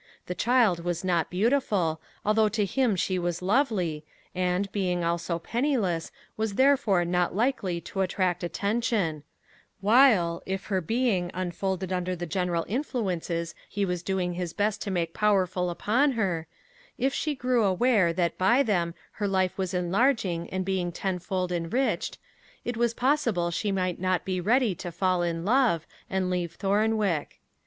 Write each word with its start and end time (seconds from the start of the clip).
The 0.25 0.33
child 0.33 0.83
was 0.83 1.03
not 1.03 1.29
beautiful, 1.29 2.01
although 2.25 2.49
to 2.49 2.65
him 2.65 2.95
she 2.95 3.19
was 3.19 3.43
lovely, 3.43 4.03
and, 4.33 4.71
being 4.71 5.03
also 5.03 5.37
penniless, 5.37 6.11
was 6.35 6.55
therefore 6.55 7.05
not 7.05 7.35
likely 7.35 7.79
to 7.81 8.01
attract 8.01 8.43
attention; 8.43 9.21
while, 9.79 10.41
if 10.47 10.65
her 10.73 10.81
being 10.81 11.29
unfolded 11.35 11.93
under 11.93 12.15
the 12.15 12.25
genial 12.25 12.65
influences 12.67 13.53
he 13.69 13.85
was 13.85 14.01
doing 14.01 14.33
his 14.33 14.53
best 14.53 14.81
to 14.81 14.89
make 14.89 15.13
powerful 15.13 15.69
upon 15.69 16.13
her, 16.13 16.47
if 16.97 17.13
she 17.13 17.35
grew 17.35 17.63
aware 17.63 18.11
that 18.11 18.39
by 18.39 18.63
them 18.63 18.95
her 19.11 19.27
life 19.27 19.55
was 19.55 19.71
enlarging 19.71 20.49
and 20.49 20.65
being 20.65 20.91
tenfold 20.91 21.51
enriched, 21.51 22.17
it 22.65 22.75
was 22.75 22.95
possible 22.95 23.51
she 23.51 23.71
might 23.71 23.99
not 23.99 24.25
be 24.25 24.41
ready 24.41 24.73
to 24.73 24.91
fall 24.91 25.21
in 25.21 25.45
love, 25.45 25.85
and 26.09 26.31
leave 26.31 26.57
Thornwick. 26.57 27.39